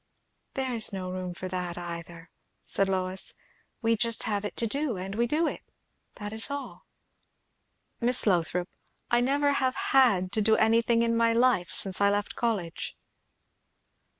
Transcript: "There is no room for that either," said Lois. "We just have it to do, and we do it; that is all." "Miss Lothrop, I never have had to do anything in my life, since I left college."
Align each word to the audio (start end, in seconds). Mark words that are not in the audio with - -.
"There 0.55 0.73
is 0.73 0.91
no 0.91 1.11
room 1.11 1.35
for 1.35 1.47
that 1.47 1.77
either," 1.77 2.31
said 2.63 2.89
Lois. 2.89 3.35
"We 3.83 3.95
just 3.95 4.23
have 4.23 4.43
it 4.43 4.57
to 4.57 4.65
do, 4.65 4.97
and 4.97 5.13
we 5.13 5.27
do 5.27 5.45
it; 5.45 5.61
that 6.15 6.33
is 6.33 6.49
all." 6.49 6.87
"Miss 7.99 8.25
Lothrop, 8.25 8.67
I 9.11 9.19
never 9.21 9.53
have 9.53 9.75
had 9.75 10.31
to 10.31 10.41
do 10.41 10.55
anything 10.55 11.03
in 11.03 11.15
my 11.15 11.33
life, 11.33 11.71
since 11.71 12.01
I 12.01 12.09
left 12.09 12.35
college." 12.35 12.97